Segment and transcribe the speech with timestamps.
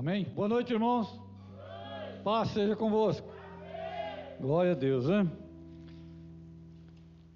[0.00, 0.26] Amém?
[0.34, 1.20] Boa noite, irmãos.
[2.24, 3.28] Paz seja convosco.
[4.40, 5.30] Glória a Deus, né?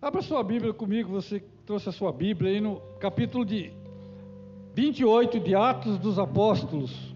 [0.00, 3.70] Abra sua Bíblia comigo, você trouxe a sua Bíblia aí no capítulo de
[4.72, 7.13] 28 de Atos dos Apóstolos.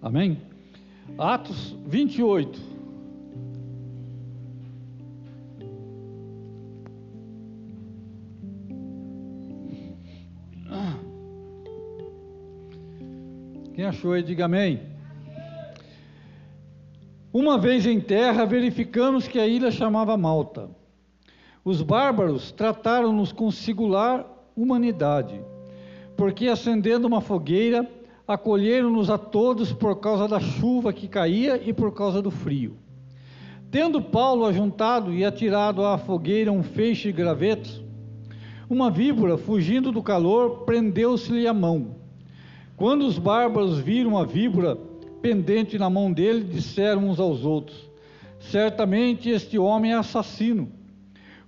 [0.00, 0.40] Amém?
[1.18, 2.76] Atos 28.
[13.76, 14.80] Quem achou aí, diga amém.
[17.30, 20.70] Uma vez em terra, verificamos que a ilha chamava Malta.
[21.62, 24.24] Os bárbaros trataram-nos com singular
[24.56, 25.38] humanidade,
[26.16, 27.86] porque acendendo uma fogueira,
[28.26, 32.76] acolheram-nos a todos por causa da chuva que caía e por causa do frio.
[33.70, 37.82] Tendo Paulo ajuntado e atirado à fogueira um feixe de gravetos,
[38.68, 41.96] uma víbora, fugindo do calor, prendeu-se-lhe a mão.
[42.76, 44.76] Quando os bárbaros viram a víbora
[45.22, 47.88] pendente na mão dele, disseram uns aos outros:
[48.40, 50.68] Certamente este homem é assassino,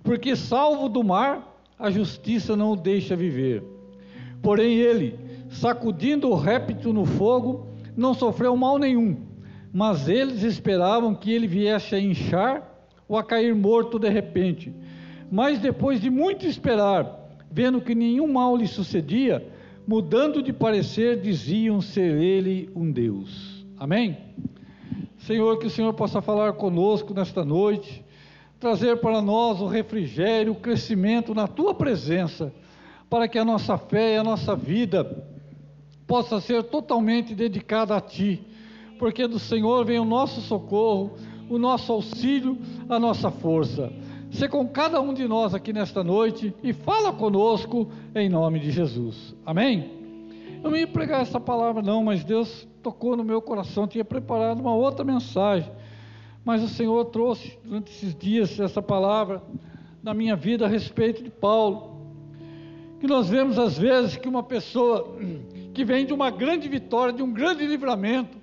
[0.01, 3.63] porque, salvo do mar, a justiça não o deixa viver.
[4.41, 9.17] Porém, ele, sacudindo o réptil no fogo, não sofreu mal nenhum,
[9.73, 14.73] mas eles esperavam que ele viesse a inchar ou a cair morto de repente.
[15.31, 19.45] Mas depois de muito esperar, vendo que nenhum mal lhe sucedia,
[19.87, 23.65] mudando de parecer, diziam ser ele um Deus.
[23.77, 24.17] Amém?
[25.17, 28.03] Senhor, que o Senhor possa falar conosco nesta noite,
[28.59, 32.53] trazer para nós o refrigério, o crescimento na tua presença,
[33.09, 35.25] para que a nossa fé e a nossa vida
[36.09, 38.43] possa ser totalmente dedicada a Ti,
[38.97, 41.11] porque do Senhor vem o nosso socorro,
[41.47, 42.57] o nosso auxílio,
[42.89, 43.93] a nossa força.
[44.31, 48.71] Se com cada um de nós aqui nesta noite e fala conosco em nome de
[48.71, 49.35] Jesus.
[49.45, 49.87] Amém?
[50.63, 54.59] Eu não ia pregar essa palavra não, mas Deus tocou no meu coração, tinha preparado
[54.59, 55.71] uma outra mensagem,
[56.43, 59.43] mas o Senhor trouxe durante esses dias essa palavra
[60.01, 61.99] na minha vida a respeito de Paulo.
[62.99, 65.15] Que nós vemos às vezes que uma pessoa
[65.79, 68.37] que vem de uma grande vitória, de um grande livramento,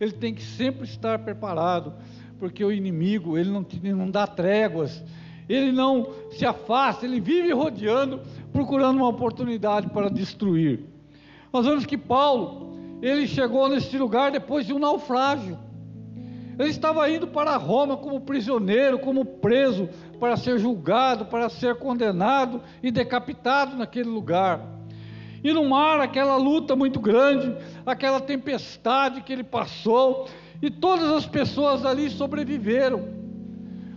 [0.00, 1.94] ele tem que sempre estar preparado,
[2.36, 5.00] porque o inimigo, ele não, ele não dá tréguas,
[5.48, 8.20] ele não se afasta, ele vive rodeando,
[8.52, 10.80] procurando uma oportunidade para destruir.
[11.52, 15.56] Nós vemos que Paulo, ele chegou nesse lugar depois de um naufrágio.
[16.58, 22.60] Ele estava indo para Roma como prisioneiro, como preso, para ser julgado, para ser condenado
[22.82, 24.79] e decapitado naquele lugar.
[25.42, 27.56] E no mar, aquela luta muito grande,
[27.86, 30.28] aquela tempestade que ele passou,
[30.60, 33.20] e todas as pessoas ali sobreviveram.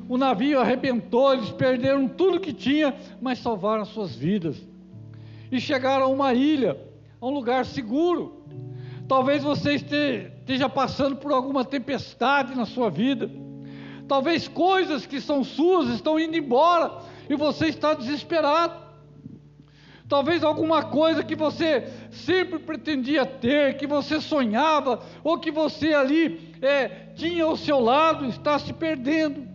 [0.08, 4.58] O navio arrebentou, eles perderam tudo que tinha, mas salvaram suas vidas.
[5.52, 6.78] E chegaram a uma ilha,
[7.22, 8.44] a um lugar seguro.
[9.08, 13.30] Talvez você esteja passando por alguma tempestade na sua vida.
[14.08, 17.00] Talvez coisas que são suas estão indo embora
[17.30, 18.83] e você está desesperado.
[20.08, 26.54] Talvez alguma coisa que você sempre pretendia ter, que você sonhava, ou que você ali
[26.62, 29.48] é, tinha ao seu lado, está se perdendo,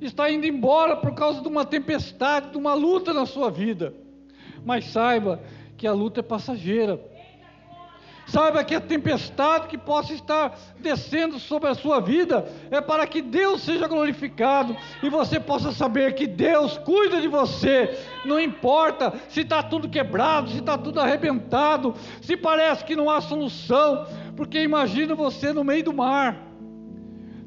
[0.00, 3.94] está indo embora por causa de uma tempestade, de uma luta na sua vida.
[4.64, 5.40] Mas saiba
[5.76, 7.00] que a luta é passageira.
[8.26, 13.20] Saiba que a tempestade que possa estar descendo sobre a sua vida é para que
[13.20, 17.98] Deus seja glorificado e você possa saber que Deus cuida de você.
[18.24, 23.20] Não importa se está tudo quebrado, se está tudo arrebentado, se parece que não há
[23.20, 24.06] solução,
[24.36, 26.40] porque imagina você no meio do mar.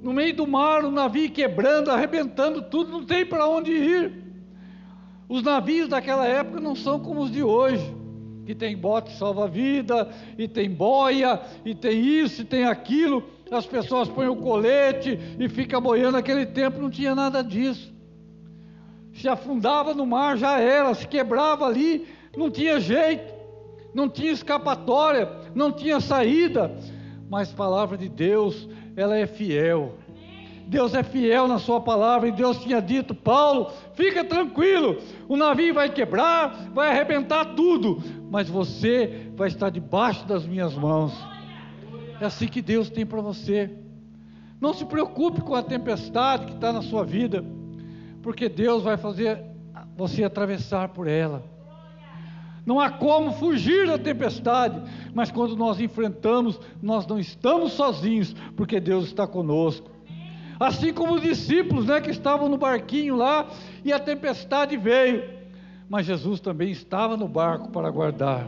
[0.02, 4.24] No meio do mar, o navio quebrando, arrebentando tudo, não tem para onde ir.
[5.28, 7.97] Os navios daquela época não são como os de hoje
[8.48, 10.08] que tem bote salva-vida,
[10.38, 13.22] e tem boia, e tem isso, e tem aquilo.
[13.52, 16.14] As pessoas põem o colete e fica boiando.
[16.14, 17.94] Naquele tempo não tinha nada disso.
[19.12, 20.94] Se afundava no mar, já era.
[20.94, 22.08] Se quebrava ali,
[22.38, 23.34] não tinha jeito,
[23.94, 26.74] não tinha escapatória, não tinha saída.
[27.30, 29.96] Mas a palavra de Deus, ela é fiel.
[30.68, 34.98] Deus é fiel na sua palavra e Deus tinha dito: Paulo, fica tranquilo,
[35.28, 41.14] o navio vai quebrar, vai arrebentar tudo, mas você vai estar debaixo das minhas mãos.
[42.20, 43.72] É assim que Deus tem para você.
[44.60, 47.46] Não se preocupe com a tempestade que está na sua vida,
[48.22, 49.42] porque Deus vai fazer
[49.96, 51.44] você atravessar por ela.
[52.66, 54.82] Não há como fugir da tempestade,
[55.14, 59.97] mas quando nós enfrentamos, nós não estamos sozinhos, porque Deus está conosco.
[60.60, 63.48] Assim como os discípulos, né, que estavam no barquinho lá
[63.84, 65.24] e a tempestade veio,
[65.90, 68.48] mas Jesus também estava no barco para guardar.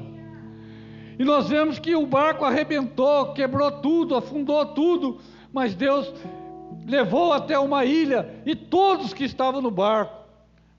[1.17, 5.19] E nós vemos que o barco arrebentou, quebrou tudo, afundou tudo,
[5.53, 6.13] mas Deus
[6.87, 10.19] levou até uma ilha e todos que estavam no barco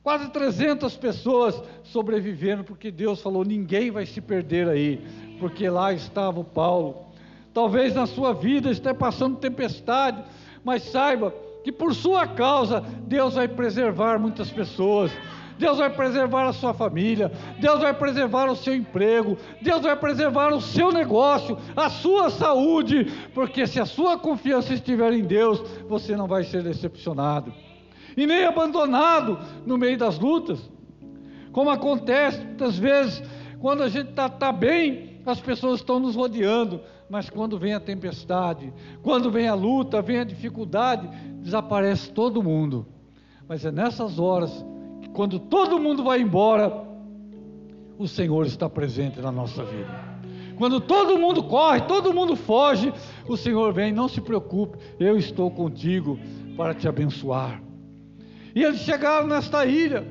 [0.03, 5.05] Quase 300 pessoas sobreviveram, porque Deus falou: ninguém vai se perder aí,
[5.39, 7.07] porque lá estava o Paulo.
[7.53, 10.23] Talvez na sua vida esteja passando tempestade,
[10.65, 15.13] mas saiba que por sua causa Deus vai preservar muitas pessoas.
[15.59, 17.31] Deus vai preservar a sua família,
[17.61, 23.13] Deus vai preservar o seu emprego, Deus vai preservar o seu negócio, a sua saúde,
[23.35, 27.53] porque se a sua confiança estiver em Deus, você não vai ser decepcionado.
[28.17, 30.59] E nem abandonado no meio das lutas.
[31.53, 33.23] Como acontece muitas vezes,
[33.61, 36.81] quando a gente está tá bem, as pessoas estão nos rodeando,
[37.11, 38.73] mas quando vem a tempestade,
[39.03, 41.09] quando vem a luta, vem a dificuldade,
[41.43, 42.87] desaparece todo mundo.
[43.49, 44.65] Mas é nessas horas
[45.03, 46.87] que, quando todo mundo vai embora,
[47.99, 50.11] o Senhor está presente na nossa vida.
[50.57, 52.93] Quando todo mundo corre, todo mundo foge,
[53.27, 56.17] o Senhor vem, não se preocupe, eu estou contigo
[56.57, 57.61] para te abençoar.
[58.55, 60.07] E eles chegaram nesta ilha,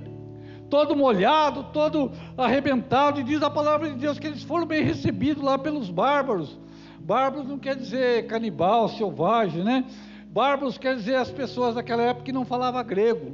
[0.69, 5.41] todo molhado, todo arrebentado, e diz a palavra de Deus que eles foram bem recebidos
[5.41, 6.59] lá pelos bárbaros.
[7.01, 9.85] Bárbaros não quer dizer canibal, selvagem, né?
[10.31, 13.31] Bárbaros quer dizer as pessoas daquela época que não falavam grego,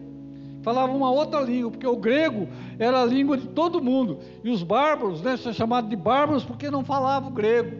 [0.63, 2.47] falavam uma outra língua, porque o grego
[2.79, 6.71] era a língua de todo mundo, e os bárbaros, né, são chamados de bárbaros porque
[6.71, 7.75] não falavam grego.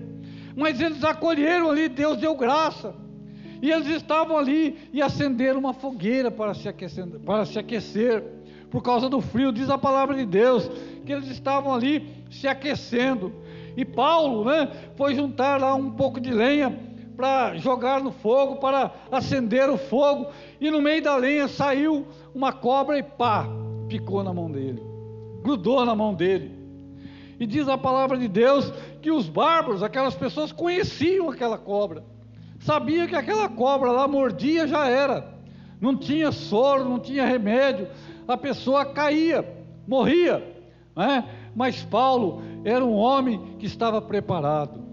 [0.56, 2.94] Mas eles acolheram ali, Deus deu graça.
[3.62, 8.24] E eles estavam ali e acenderam uma fogueira para se aquecer, para se aquecer
[8.70, 10.70] por causa do frio, diz a palavra de Deus,
[11.06, 13.32] que eles estavam ali se aquecendo.
[13.76, 16.78] E Paulo, né, foi juntar lá um pouco de lenha
[17.16, 20.28] para jogar no fogo, para acender o fogo,
[20.60, 23.48] e no meio da lenha saiu uma cobra e pá,
[23.88, 24.84] picou na mão dele,
[25.42, 26.52] grudou na mão dele.
[27.40, 32.04] E diz a palavra de Deus que os bárbaros, aquelas pessoas conheciam aquela cobra
[32.66, 35.34] sabia que aquela cobra lá mordia já era,
[35.80, 37.88] não tinha soro, não tinha remédio,
[38.28, 39.48] a pessoa caía,
[39.88, 40.44] morria,
[40.96, 41.24] né?
[41.56, 44.84] mas Paulo era um homem que estava preparado.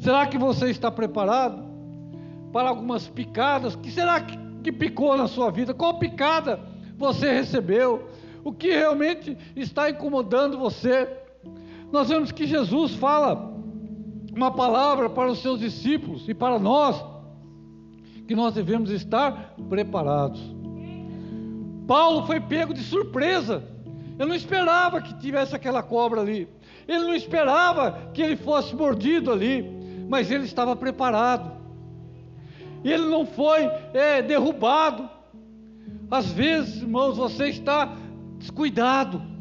[0.00, 1.64] Será que você está preparado
[2.52, 3.76] para algumas picadas?
[3.76, 5.72] Que será que, que picou na sua vida?
[5.72, 6.60] Qual picada
[6.98, 8.08] você recebeu?
[8.42, 11.08] O que realmente está incomodando você?
[11.92, 13.54] Nós vemos que Jesus fala
[14.34, 17.02] uma palavra para os seus discípulos e para nós,
[18.26, 20.40] que nós devemos estar preparados.
[21.86, 23.73] Paulo foi pego de surpresa.
[24.18, 26.48] Eu não esperava que tivesse aquela cobra ali.
[26.86, 31.52] Ele não esperava que ele fosse mordido ali, mas ele estava preparado.
[32.84, 35.08] Ele não foi é, derrubado.
[36.10, 37.96] Às vezes, irmãos, você está
[38.38, 39.34] descuidado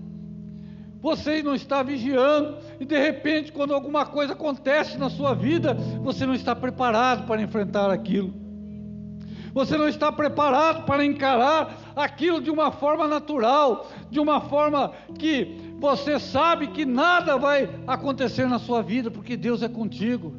[1.04, 6.26] você não está vigiando, e de repente, quando alguma coisa acontece na sua vida, você
[6.26, 8.34] não está preparado para enfrentar aquilo.
[9.54, 15.76] Você não está preparado para encarar aquilo de uma forma natural, de uma forma que
[15.80, 20.34] você sabe que nada vai acontecer na sua vida, porque Deus é contigo.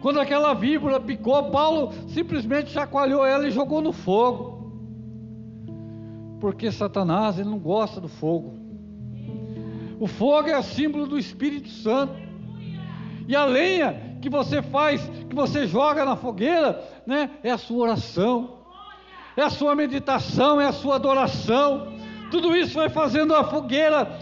[0.00, 4.72] Quando aquela víbora picou, Paulo simplesmente chacoalhou ela e jogou no fogo.
[6.40, 8.54] Porque Satanás ele não gosta do fogo.
[9.98, 12.14] O fogo é símbolo do Espírito Santo.
[13.28, 17.82] E a lenha que você faz, que você joga na fogueira, né, é a sua
[17.82, 18.59] oração,
[19.36, 21.92] é a sua meditação, é a sua adoração.
[22.30, 24.18] Tudo isso vai fazendo a fogueira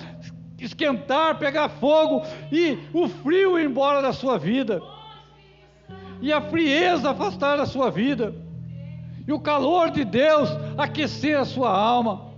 [0.58, 4.82] esquentar, pegar fogo e o frio ir embora da sua vida.
[6.20, 8.34] E a frieza afastar da sua vida.
[9.26, 12.28] E o calor de Deus aquecer a sua alma.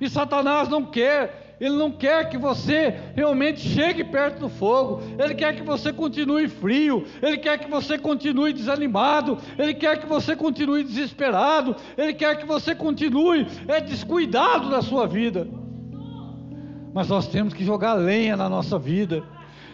[0.00, 5.34] E Satanás não quer ele não quer que você realmente chegue perto do fogo, Ele
[5.34, 10.34] quer que você continue frio, Ele quer que você continue desanimado, Ele quer que você
[10.34, 15.46] continue desesperado, Ele quer que você continue é, descuidado da sua vida.
[16.94, 19.22] Mas nós temos que jogar lenha na nossa vida.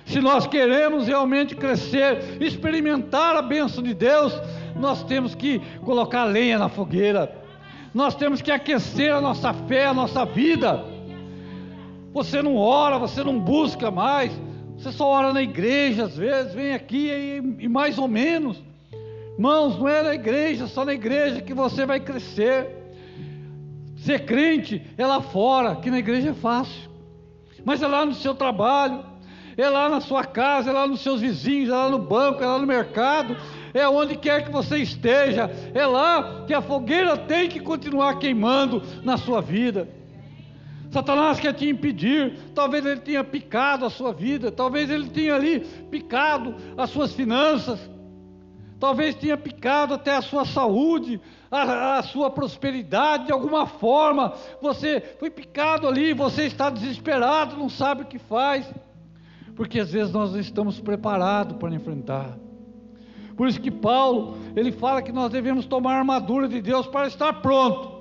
[0.07, 4.37] Se nós queremos realmente crescer, experimentar a bênção de Deus,
[4.75, 7.33] nós temos que colocar lenha na fogueira,
[7.95, 10.96] nós temos que aquecer a nossa fé, a nossa vida
[12.17, 14.33] você não ora, você não busca mais,
[14.75, 18.57] você só ora na igreja às vezes, vem aqui e, e mais ou menos.
[19.35, 22.69] Irmãos, não é na igreja, só na igreja que você vai crescer.
[23.99, 26.89] Ser crente é lá fora, que na igreja é fácil.
[27.63, 29.05] Mas é lá no seu trabalho,
[29.55, 32.47] é lá na sua casa, é lá nos seus vizinhos, é lá no banco, é
[32.47, 33.37] lá no mercado,
[33.75, 38.83] é onde quer que você esteja, é lá que a fogueira tem que continuar queimando
[39.03, 39.87] na sua vida.
[40.97, 45.61] Satanás quer te impedir, talvez ele tenha picado a sua vida, talvez ele tenha ali
[45.91, 47.79] picado as suas finanças,
[48.81, 54.33] talvez tenha picado até a sua saúde, a, a, sua prosperidade de alguma forma.
[54.63, 58.67] Você foi picado ali, você está desesperado, não sabe o que faz,
[59.55, 62.39] porque às vezes nós não estamos preparados para enfrentar.
[63.37, 67.07] Por isso que Paulo, ele fala que nós devemos tomar a armadura de Deus para
[67.07, 67.96] estar pronto.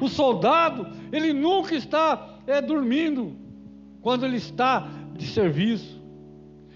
[0.00, 3.36] O soldado, ele nunca está é, dormindo
[4.00, 6.00] quando ele está de serviço.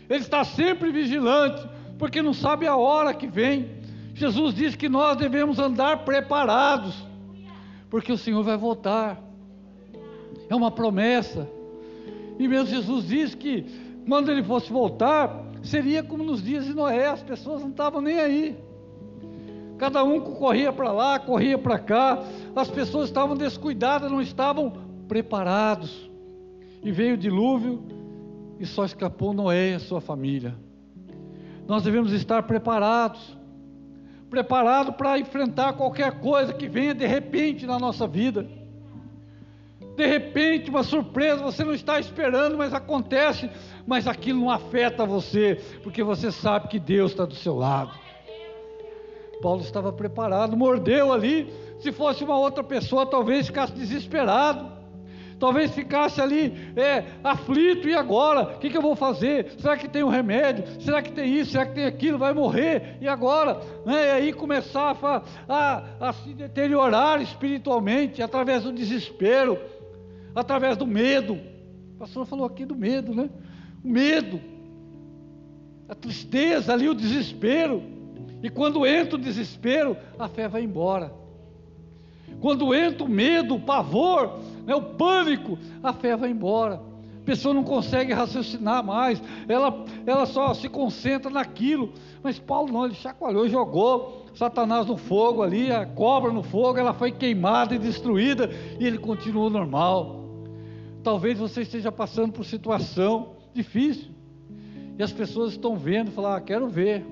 [0.09, 1.67] Ele está sempre vigilante,
[1.99, 3.71] porque não sabe a hora que vem.
[4.15, 6.95] Jesus diz que nós devemos andar preparados,
[7.91, 9.21] porque o Senhor vai voltar.
[10.49, 11.49] É uma promessa.
[12.39, 13.65] E mesmo Jesus diz que
[14.07, 18.19] quando ele fosse voltar, seria como nos dias de Noé, as pessoas não estavam nem
[18.19, 18.57] aí.
[19.79, 22.23] Cada um corria para lá, corria para cá,
[22.55, 24.73] as pessoas estavam descuidadas, não estavam
[25.09, 26.11] preparados.
[26.83, 27.83] E veio o dilúvio
[28.59, 30.55] e só escapou Noé e a sua família.
[31.67, 33.37] Nós devemos estar preparados
[34.35, 38.45] preparados para enfrentar qualquer coisa que venha de repente na nossa vida.
[39.97, 43.49] De repente, uma surpresa, você não está esperando, mas acontece,
[43.87, 47.93] mas aquilo não afeta você, porque você sabe que Deus está do seu lado.
[49.45, 51.53] Paulo estava preparado, mordeu ali.
[51.79, 54.73] Se fosse uma outra pessoa, talvez ficasse desesperado,
[55.39, 57.87] talvez ficasse ali é, aflito.
[57.87, 58.55] E agora?
[58.55, 59.53] O que, que eu vou fazer?
[59.59, 60.81] Será que tem um remédio?
[60.81, 61.53] Será que tem isso?
[61.53, 62.17] Será que tem aquilo?
[62.17, 62.97] Vai morrer?
[63.03, 63.61] E agora?
[63.85, 64.07] Né?
[64.07, 69.59] E aí começar a, a, a se deteriorar espiritualmente através do desespero
[70.35, 71.35] através do medo.
[71.35, 73.29] O pastor falou aqui do medo, né?
[73.85, 74.41] O medo,
[75.87, 77.94] a tristeza ali, o desespero.
[78.45, 81.11] E quando entra o desespero, a fé vai embora.
[82.43, 86.75] Quando entra o medo, o pavor, né, o pânico, a fé vai embora.
[87.23, 91.95] A pessoa não consegue raciocinar mais, ela, ela só se concentra naquilo.
[92.23, 96.93] Mas Paulo não, ele chacoalhou, jogou Satanás no fogo ali, a cobra no fogo, ela
[96.93, 100.21] foi queimada e destruída, e ele continuou normal.
[101.03, 104.11] Talvez você esteja passando por situação difícil.
[104.99, 107.07] E as pessoas estão vendo falaram, ah, quero ver.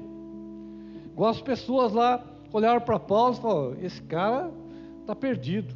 [1.13, 4.51] Igual as pessoas lá olharam para Paulo e falaram, esse cara
[5.01, 5.75] está perdido.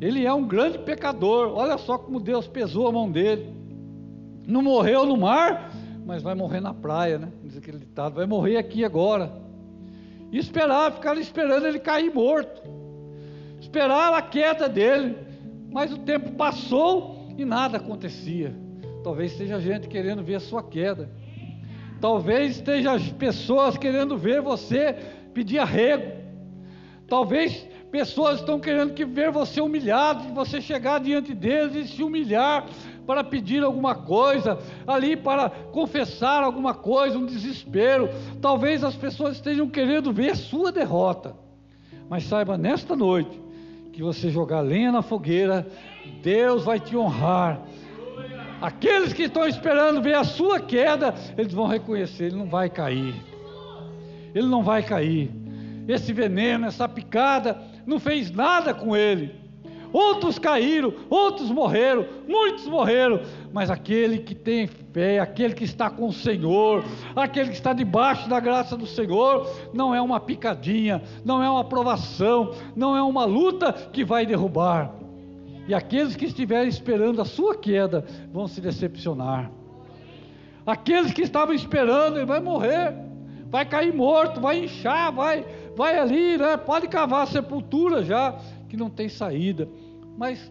[0.00, 1.52] Ele é um grande pecador.
[1.54, 3.54] Olha só como Deus pesou a mão dele.
[4.46, 5.72] Não morreu no mar,
[6.04, 7.28] mas vai morrer na praia, né?
[7.42, 9.32] Diz aquele ditado, vai morrer aqui agora.
[10.30, 12.62] E esperar, ficar esperando ele cair morto.
[13.60, 15.16] Esperar a queda dele.
[15.70, 18.54] Mas o tempo passou e nada acontecia.
[19.02, 21.10] Talvez esteja gente querendo ver a sua queda.
[22.04, 24.92] Talvez esteja pessoas querendo ver você
[25.32, 26.12] pedir arrego.
[27.08, 32.66] Talvez pessoas estão querendo que ver você humilhado, você chegar diante deles e se humilhar
[33.06, 38.10] para pedir alguma coisa, ali para confessar alguma coisa, um desespero.
[38.38, 41.34] Talvez as pessoas estejam querendo ver sua derrota.
[42.06, 43.40] Mas saiba nesta noite
[43.94, 45.66] que você jogar lenha na fogueira,
[46.22, 47.62] Deus vai te honrar.
[48.60, 53.14] Aqueles que estão esperando ver a sua queda, eles vão reconhecer, ele não vai cair.
[54.34, 55.30] Ele não vai cair.
[55.86, 59.44] Esse veneno, essa picada, não fez nada com ele
[59.94, 63.20] outros caíram, outros morreram, muitos morreram,
[63.52, 66.84] mas aquele que tem fé, aquele que está com o Senhor,
[67.14, 71.62] aquele que está debaixo da graça do Senhor, não é uma picadinha, não é uma
[71.62, 75.03] provação, não é uma luta que vai derrubar.
[75.66, 79.50] E aqueles que estiverem esperando a sua queda vão se decepcionar.
[80.66, 82.94] Aqueles que estavam esperando, ele vai morrer,
[83.50, 85.44] vai cair morto, vai inchar, vai,
[85.76, 86.56] vai ali, né?
[86.56, 89.68] pode cavar a sepultura já, que não tem saída.
[90.16, 90.50] Mas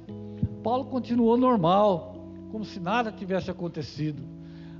[0.63, 2.15] Paulo continuou normal,
[2.51, 4.23] como se nada tivesse acontecido.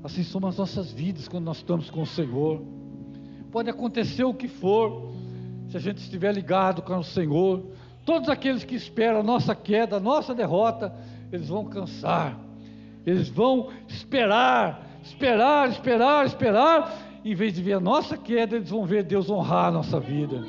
[0.03, 2.61] Assim são as nossas vidas quando nós estamos com o Senhor.
[3.51, 5.11] Pode acontecer o que for,
[5.69, 7.63] se a gente estiver ligado com o Senhor.
[8.05, 10.93] Todos aqueles que esperam a nossa queda, a nossa derrota,
[11.31, 12.37] eles vão cansar.
[13.05, 16.93] Eles vão esperar, esperar, esperar, esperar.
[17.23, 20.43] Em vez de ver a nossa queda, eles vão ver Deus honrar a nossa vida.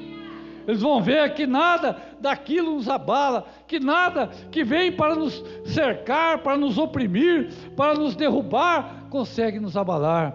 [0.66, 6.38] Eles vão ver que nada daquilo nos abala, que nada que vem para nos cercar,
[6.38, 10.34] para nos oprimir, para nos derrubar, consegue nos abalar,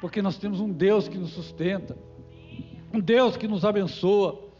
[0.00, 1.96] porque nós temos um Deus que nos sustenta,
[2.92, 4.51] um Deus que nos abençoa.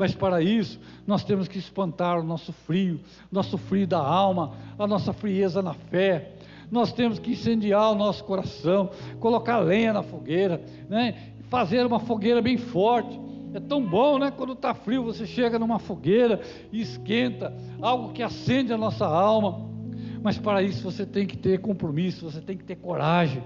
[0.00, 2.98] Mas para isso, nós temos que espantar o nosso frio,
[3.30, 6.36] nosso frio da alma, a nossa frieza na fé.
[6.70, 8.88] Nós temos que incendiar o nosso coração,
[9.18, 11.34] colocar lenha na fogueira, né?
[11.50, 13.20] fazer uma fogueira bem forte.
[13.52, 14.30] É tão bom, né?
[14.30, 16.40] Quando está frio, você chega numa fogueira
[16.72, 19.68] e esquenta, algo que acende a nossa alma.
[20.22, 23.42] Mas para isso você tem que ter compromisso, você tem que ter coragem,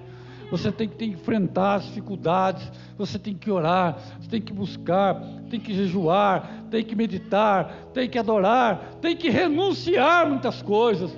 [0.57, 5.21] você tem que enfrentar as dificuldades, você tem que orar, você tem que buscar,
[5.51, 11.17] tem que jejuar, tem que meditar, tem que adorar, tem que renunciar muitas coisas.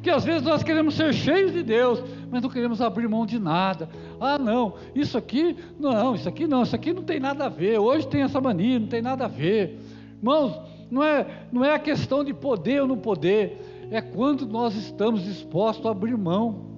[0.00, 3.38] Que às vezes nós queremos ser cheios de Deus, mas não queremos abrir mão de
[3.40, 3.88] nada.
[4.20, 7.78] Ah, não, isso aqui, não, isso aqui não, isso aqui não tem nada a ver.
[7.78, 9.80] Hoje tem essa mania, não tem nada a ver.
[10.18, 10.56] Irmãos,
[10.88, 15.24] não é, não é a questão de poder ou não poder, é quando nós estamos
[15.24, 16.71] dispostos a abrir mão,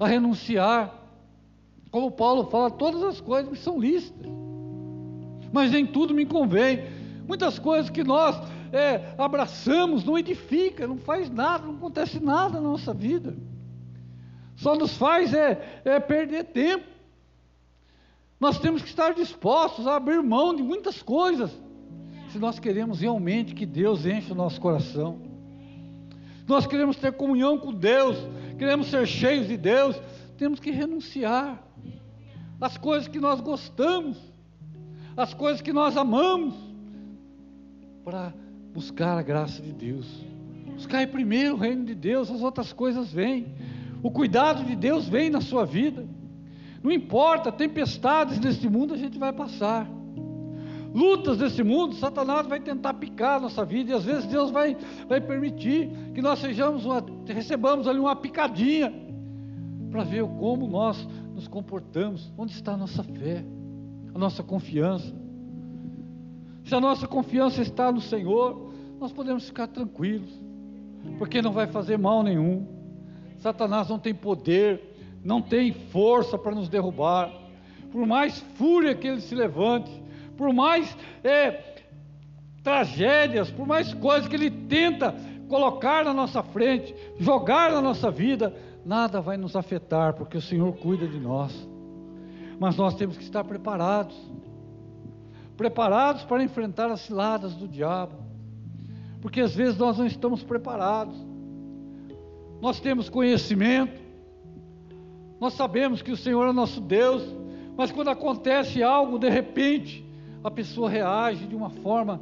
[0.00, 0.94] a renunciar.
[1.90, 4.30] Como Paulo fala, todas as coisas são lícitas,
[5.52, 6.84] mas nem tudo me convém.
[7.28, 8.36] Muitas coisas que nós
[8.72, 13.36] é, abraçamos, não edifica, não faz nada, não acontece nada na nossa vida.
[14.56, 16.86] Só nos faz é, é perder tempo.
[18.38, 21.50] Nós temos que estar dispostos a abrir mão de muitas coisas,
[22.30, 25.20] se nós queremos realmente que Deus enche o nosso coração.
[26.46, 28.16] Nós queremos ter comunhão com Deus,
[28.60, 29.98] queremos ser cheios de Deus,
[30.36, 31.66] temos que renunciar
[32.60, 34.18] às coisas que nós gostamos,
[35.16, 36.54] às coisas que nós amamos,
[38.04, 38.34] para
[38.74, 40.06] buscar a graça de Deus.
[40.74, 43.46] Buscar primeiro o reino de Deus, as outras coisas vêm.
[44.02, 46.06] O cuidado de Deus vem na sua vida.
[46.82, 49.88] Não importa, tempestades neste mundo a gente vai passar.
[50.92, 54.76] Lutas desse mundo, Satanás vai tentar picar a nossa vida, e às vezes Deus vai,
[55.08, 58.92] vai permitir que nós sejamos uma, recebamos ali uma picadinha,
[59.90, 63.44] para ver como nós nos comportamos, onde está a nossa fé,
[64.14, 65.12] a nossa confiança.
[66.64, 70.30] Se a nossa confiança está no Senhor, nós podemos ficar tranquilos,
[71.18, 72.66] porque não vai fazer mal nenhum.
[73.38, 77.32] Satanás não tem poder, não tem força para nos derrubar.
[77.90, 79.90] Por mais fúria que ele se levante,
[80.40, 81.82] por mais é,
[82.62, 85.14] tragédias, por mais coisas que ele tenta
[85.50, 90.72] colocar na nossa frente, jogar na nossa vida, nada vai nos afetar, porque o Senhor
[90.78, 91.52] cuida de nós.
[92.58, 94.16] Mas nós temos que estar preparados
[95.58, 98.14] preparados para enfrentar as ciladas do diabo,
[99.20, 101.14] porque às vezes nós não estamos preparados.
[102.62, 104.00] Nós temos conhecimento,
[105.38, 107.22] nós sabemos que o Senhor é nosso Deus,
[107.76, 110.08] mas quando acontece algo, de repente,
[110.42, 112.20] a pessoa reage de uma forma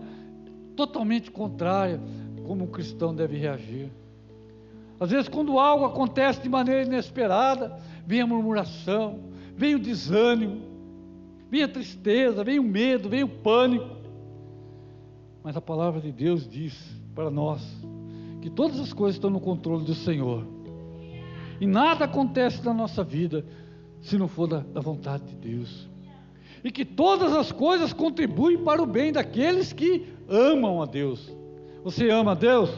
[0.74, 2.00] totalmente contrária
[2.46, 3.90] como um cristão deve reagir.
[5.00, 9.20] Às vezes, quando algo acontece de maneira inesperada, vem a murmuração,
[9.54, 10.62] vem o desânimo,
[11.50, 13.96] vem a tristeza, vem o medo, vem o pânico.
[15.42, 16.74] Mas a palavra de Deus diz
[17.14, 17.62] para nós
[18.40, 20.44] que todas as coisas estão no controle do Senhor.
[21.60, 23.44] E nada acontece na nossa vida
[24.00, 25.88] se não for da, da vontade de Deus.
[26.62, 31.32] E que todas as coisas contribuem para o bem daqueles que amam a Deus.
[31.84, 32.70] Você ama a Deus?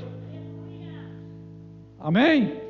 [1.98, 2.60] Amém?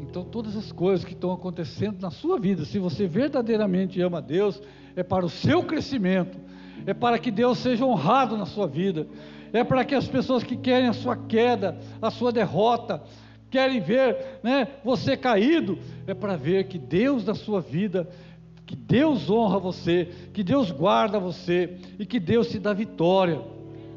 [0.00, 4.62] Então, todas as coisas que estão acontecendo na sua vida, se você verdadeiramente ama Deus,
[4.94, 6.38] é para o seu crescimento,
[6.86, 9.06] é para que Deus seja honrado na sua vida,
[9.52, 13.02] é para que as pessoas que querem a sua queda, a sua derrota,
[13.50, 18.08] querem ver né, você caído, é para ver que Deus na sua vida,
[18.66, 23.40] que Deus honra você, que Deus guarda você e que Deus te dá vitória.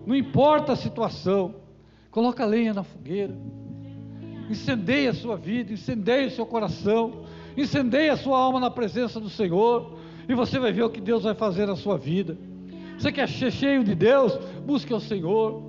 [0.06, 1.56] Não importa a situação,
[2.12, 3.36] coloca lenha na fogueira
[4.50, 7.22] incendeie a sua vida, incendeie o seu coração,
[7.56, 11.24] incendeie a sua alma na presença do Senhor, e você vai ver o que Deus
[11.24, 12.38] vai fazer na sua vida.
[12.98, 14.38] Você quer ser cheio de Deus?
[14.66, 15.64] Busque o Senhor.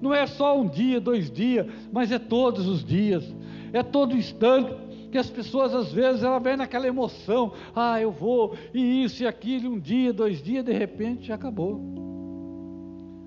[0.00, 3.34] Não é só um dia, dois dias, mas é todos os dias,
[3.72, 4.74] é todo instante
[5.10, 9.26] que as pessoas às vezes ela vem naquela emoção, ah, eu vou, e isso e
[9.26, 11.80] aquilo, um dia, dois dias, de repente já acabou.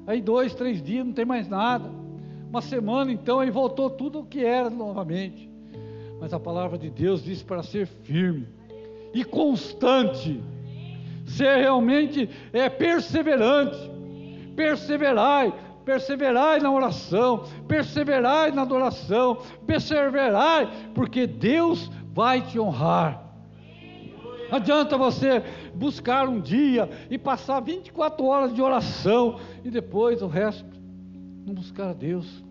[0.07, 2.03] Aí dois, três dias, não tem mais nada
[2.53, 5.49] uma semana então e voltou tudo o que era novamente.
[6.19, 8.47] Mas a palavra de Deus diz para ser firme
[9.11, 10.39] e constante,
[11.25, 13.89] ser realmente é perseverante,
[14.55, 15.51] perseverai,
[15.85, 23.21] perseverai na oração, perseverai na adoração, perseverai, porque Deus vai te honrar.
[24.49, 25.43] Não adianta você
[25.73, 30.65] buscar um dia e passar 24 horas de oração e depois o resto
[31.45, 32.43] não buscar a Deus.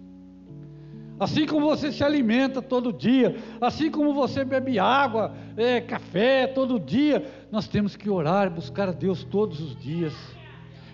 [1.20, 6.80] Assim como você se alimenta todo dia, assim como você bebe água, é, café todo
[6.80, 10.12] dia, nós temos que orar, buscar a Deus todos os dias.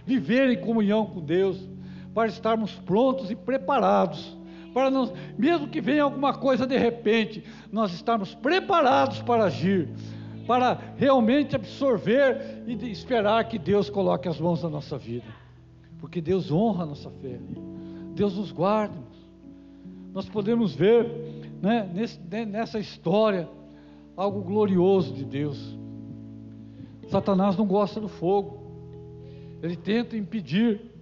[0.04, 1.68] viver em comunhão com Deus,
[2.18, 4.36] para estarmos prontos e preparados,
[4.74, 9.88] para nós, mesmo que venha alguma coisa de repente, nós estarmos preparados para agir,
[10.44, 15.28] para realmente absorver e esperar que Deus coloque as mãos na nossa vida,
[16.00, 17.38] porque Deus honra a nossa fé,
[18.16, 18.98] Deus nos guarda.
[20.12, 21.06] Nós podemos ver
[21.62, 23.48] né, nesse, nessa história
[24.16, 25.78] algo glorioso de Deus.
[27.10, 28.58] Satanás não gosta do fogo,
[29.62, 30.97] ele tenta impedir,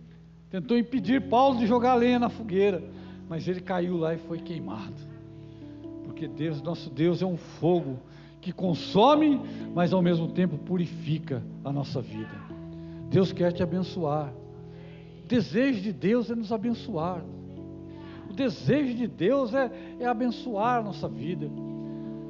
[0.51, 2.83] tentou impedir Paulo de jogar lenha na fogueira,
[3.29, 4.95] mas ele caiu lá e foi queimado.
[6.05, 7.99] Porque Deus, nosso Deus, é um fogo
[8.41, 9.41] que consome,
[9.75, 12.47] mas ao mesmo tempo purifica a nossa vida.
[13.11, 14.33] Deus quer te abençoar.
[15.25, 17.23] O desejo de Deus é nos abençoar.
[18.31, 21.51] O desejo de Deus é, é abençoar a nossa vida.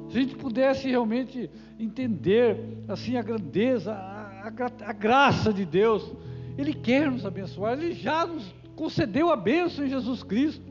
[0.09, 1.49] Se a gente pudesse realmente
[1.79, 6.11] entender assim a grandeza, a, a, a graça de Deus,
[6.57, 8.43] Ele quer nos abençoar, Ele já nos
[8.75, 10.65] concedeu a bênção em Jesus Cristo.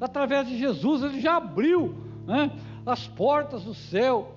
[0.00, 1.94] Através de Jesus, Ele já abriu
[2.26, 2.50] né,
[2.86, 4.36] as portas do céu,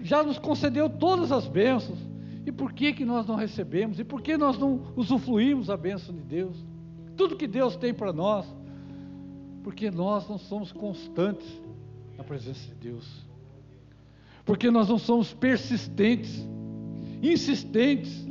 [0.00, 1.98] já nos concedeu todas as bênçãos.
[2.44, 3.98] E por que, que nós não recebemos?
[3.98, 6.56] E por que nós não usufruímos a bênção de Deus?
[7.16, 8.46] Tudo que Deus tem para nós,
[9.64, 11.60] porque nós não somos constantes
[12.16, 13.26] na presença de Deus,
[14.44, 16.46] porque nós não somos persistentes,
[17.20, 18.24] insistentes,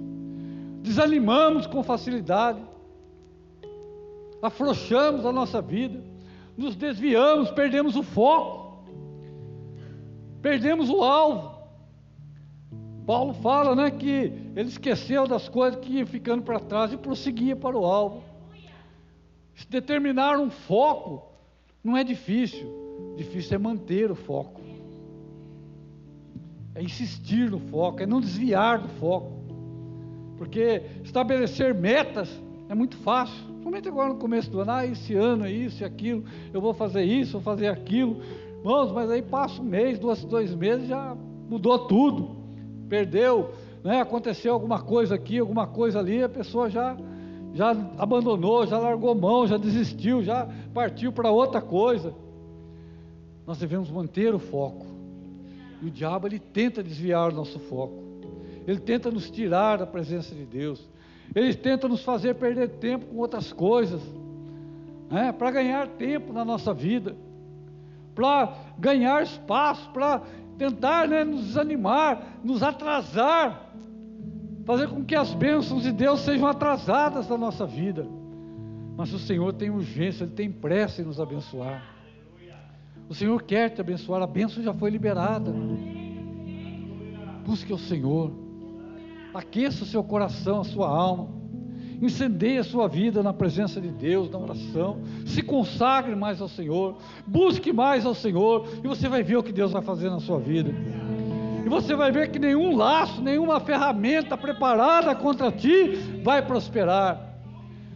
[0.86, 2.62] desanimamos com facilidade,
[4.42, 6.02] afrouxamos a nossa vida,
[6.56, 8.86] nos desviamos, perdemos o foco,
[10.42, 11.56] perdemos o alvo.
[13.06, 17.56] Paulo fala né, que ele esqueceu das coisas que iam ficando para trás e prosseguia
[17.56, 18.24] para o alvo.
[19.70, 21.32] Determinar um foco
[21.84, 24.62] não é difícil, difícil é manter o foco,
[26.74, 29.35] é insistir no foco, é não desviar do foco,
[30.38, 32.30] porque estabelecer metas
[32.68, 35.86] é muito fácil, somente agora no começo do ano, ah, esse ano é isso e
[35.86, 38.22] aquilo, eu vou fazer isso, vou fazer aquilo,
[38.60, 41.16] irmãos, mas aí passa um mês, dois, dois meses, já
[41.50, 42.36] mudou tudo,
[42.90, 43.52] perdeu,
[43.84, 46.98] né, aconteceu alguma coisa aqui, alguma coisa ali, a pessoa já
[47.56, 52.14] já abandonou, já largou mão, já desistiu, já partiu para outra coisa.
[53.48, 54.86] Nós devemos manter o foco.
[55.82, 58.04] E o diabo ele tenta desviar o nosso foco.
[58.68, 60.90] Ele tenta nos tirar da presença de Deus.
[61.34, 64.02] Ele tenta nos fazer perder tempo com outras coisas,
[65.10, 65.32] né?
[65.32, 67.16] para ganhar tempo na nossa vida,
[68.14, 70.22] para ganhar espaço, para
[70.58, 73.66] tentar né, nos desanimar, nos atrasar
[74.66, 78.06] fazer com que as bênçãos de Deus sejam atrasadas na nossa vida.
[78.98, 81.94] Mas o Senhor tem urgência, Ele tem pressa em nos abençoar.
[83.08, 85.54] O Senhor quer te abençoar, a bênção já foi liberada.
[87.46, 88.32] Busque o Senhor,
[89.36, 91.28] aqueça o seu coração, a sua alma,
[92.02, 96.98] incendeie a sua vida na presença de Deus, na oração, se consagre mais ao Senhor,
[97.26, 100.40] busque mais ao Senhor, e você vai ver o que Deus vai fazer na sua
[100.40, 100.74] vida.
[101.66, 107.34] E você vai ver que nenhum laço, nenhuma ferramenta preparada contra ti vai prosperar.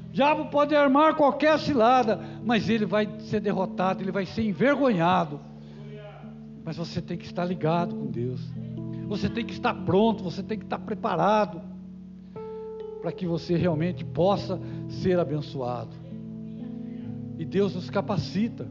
[0.10, 5.40] O diabo pode armar qualquer cilada, mas ele vai ser derrotado, ele vai ser envergonhado.
[6.66, 8.42] Mas você tem que estar ligado com Deus.
[9.10, 11.60] Você tem que estar pronto, você tem que estar preparado
[13.02, 15.90] para que você realmente possa ser abençoado.
[17.40, 18.68] E Deus nos capacita.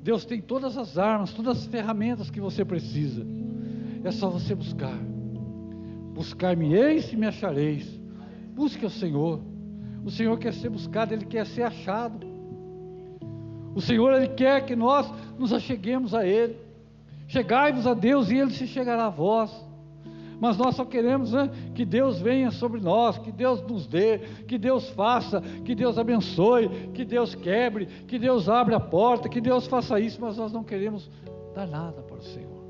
[0.00, 3.26] Deus tem todas as armas, todas as ferramentas que você precisa.
[4.04, 4.96] É só você buscar.
[6.14, 8.00] Buscar-me-eis e me achareis.
[8.54, 9.40] Busque o Senhor.
[10.04, 12.24] O Senhor quer ser buscado, Ele quer ser achado.
[13.74, 16.67] O Senhor, Ele quer que nós nos acheguemos a Ele.
[17.28, 19.68] Chegai-vos a Deus e Ele se chegará a vós.
[20.40, 24.56] Mas nós só queremos né, que Deus venha sobre nós, que Deus nos dê, que
[24.56, 29.66] Deus faça, que Deus abençoe, que Deus quebre, que Deus abra a porta, que Deus
[29.66, 31.10] faça isso, mas nós não queremos
[31.54, 32.64] dar nada para o Senhor.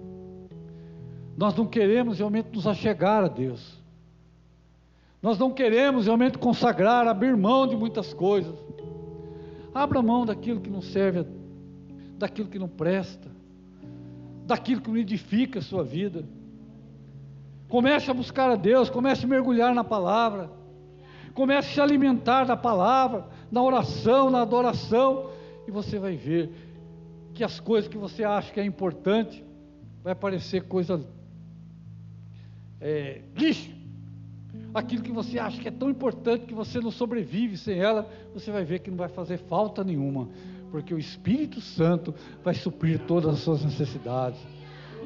[1.36, 3.78] Nós não queremos realmente nos achegar a Deus.
[5.22, 8.56] Nós não queremos realmente consagrar, abrir mão de muitas coisas.
[9.74, 11.26] Abra mão daquilo que não serve,
[12.16, 13.37] daquilo que não presta,
[14.48, 16.24] daquilo que não edifica a sua vida.
[17.68, 20.50] Comece a buscar a Deus, comece a mergulhar na palavra,
[21.34, 25.30] comece a se alimentar da palavra, na oração, na adoração,
[25.66, 26.50] e você vai ver
[27.34, 29.44] que as coisas que você acha que é importante
[30.02, 31.06] vai parecer coisa
[32.80, 33.70] é, lixo,
[34.72, 38.50] aquilo que você acha que é tão importante que você não sobrevive sem ela, você
[38.50, 40.28] vai ver que não vai fazer falta nenhuma,
[40.70, 44.40] porque o Espírito Santo vai suprir todas as suas necessidades.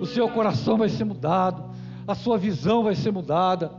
[0.01, 1.65] O seu coração vai ser mudado,
[2.07, 3.71] a sua visão vai ser mudada.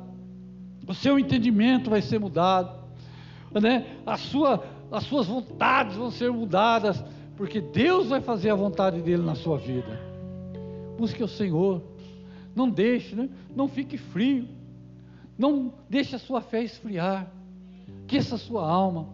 [0.87, 2.83] o seu entendimento vai ser mudado,
[3.53, 3.97] né?
[4.05, 7.03] a sua, as suas vontades vão ser mudadas,
[7.37, 9.99] porque Deus vai fazer a vontade dele na sua vida.
[10.97, 11.81] Busque o Senhor,
[12.55, 13.29] não deixe, né?
[13.55, 14.47] não fique frio,
[15.37, 17.31] não deixe a sua fé esfriar,
[18.03, 19.07] aqueça a sua alma,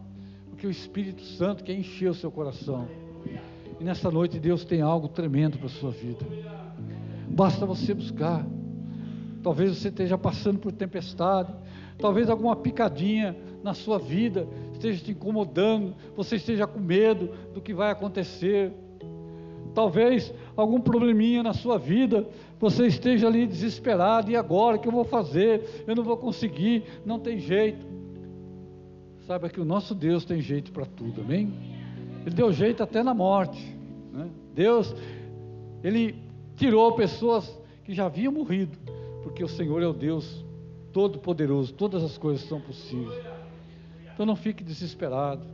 [0.59, 2.85] porque o Espírito Santo quer encher o seu coração.
[3.79, 6.19] E nessa noite Deus tem algo tremendo para a sua vida.
[7.29, 8.45] Basta você buscar.
[9.41, 11.55] Talvez você esteja passando por tempestade,
[11.97, 17.73] talvez alguma picadinha na sua vida esteja te incomodando, você esteja com medo do que
[17.73, 18.73] vai acontecer.
[19.73, 22.27] Talvez algum probleminha na sua vida,
[22.59, 25.85] você esteja ali desesperado, e agora o que eu vou fazer?
[25.87, 27.87] Eu não vou conseguir, não tem jeito.
[29.29, 31.53] Saiba que o nosso Deus tem jeito para tudo, amém?
[32.25, 33.63] Ele deu jeito até na morte.
[34.11, 34.27] Né?
[34.55, 34.91] Deus,
[35.83, 36.15] Ele
[36.55, 37.47] tirou pessoas
[37.83, 38.75] que já haviam morrido,
[39.21, 40.43] porque o Senhor é o Deus
[40.91, 43.23] Todo-Poderoso, todas as coisas são possíveis.
[44.11, 45.45] Então não fique desesperado.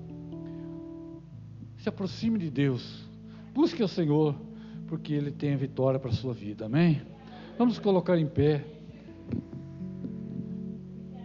[1.80, 3.04] Se aproxime de Deus.
[3.54, 4.36] Busque o Senhor,
[4.88, 6.68] porque Ele tem a vitória para a sua vida.
[6.68, 7.02] Amém?
[7.58, 8.64] Vamos colocar em pé.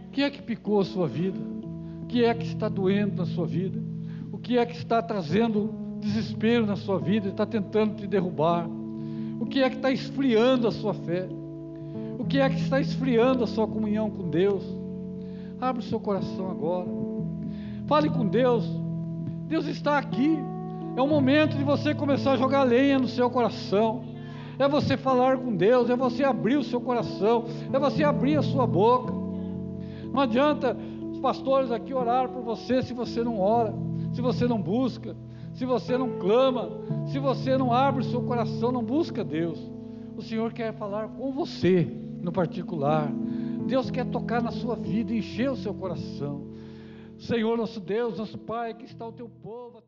[0.05, 1.60] O que é que picou a sua vida?
[2.11, 3.81] Que é que está doendo na sua vida?
[4.33, 8.67] O que é que está trazendo desespero na sua vida, está tentando te derrubar?
[9.39, 11.29] O que é que está esfriando a sua fé?
[12.19, 14.61] O que é que está esfriando a sua comunhão com Deus?
[15.61, 16.89] Abre o seu coração agora.
[17.87, 18.69] Fale com Deus.
[19.47, 20.37] Deus está aqui.
[20.97, 24.03] É o momento de você começar a jogar lenha no seu coração.
[24.59, 28.41] É você falar com Deus, é você abrir o seu coração, é você abrir a
[28.41, 29.13] sua boca.
[30.11, 30.75] Não adianta
[31.21, 33.73] pastores aqui orar por você se você não ora,
[34.13, 35.15] se você não busca,
[35.53, 36.69] se você não clama,
[37.07, 39.59] se você não abre o seu coração, não busca Deus.
[40.17, 41.83] O Senhor quer falar com você
[42.21, 43.11] no particular.
[43.67, 46.47] Deus quer tocar na sua vida, encher o seu coração.
[47.17, 49.83] Senhor nosso Deus, nosso Pai, que está o teu povo.